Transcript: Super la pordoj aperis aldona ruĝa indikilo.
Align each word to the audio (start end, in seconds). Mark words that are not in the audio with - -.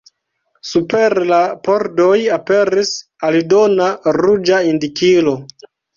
Super 0.67 1.15
la 1.31 1.41
pordoj 1.67 2.15
aperis 2.37 2.89
aldona 3.29 3.91
ruĝa 4.19 4.63
indikilo. 4.71 5.37